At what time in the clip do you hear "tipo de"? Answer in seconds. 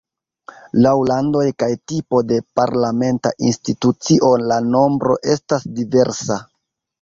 1.91-2.39